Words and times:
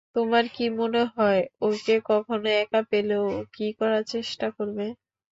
তোমার 0.15 0.45
কী 0.53 0.65
মনে 0.77 1.01
হয় 1.13 1.39
ওকে 1.61 1.95
কখনও 2.09 2.49
একা 2.61 2.81
পেলে 2.91 3.15
ও 3.25 3.49
কী 3.55 3.67
করার 3.79 4.03
চেষ্টা 4.13 4.47
করবে? 4.57 4.85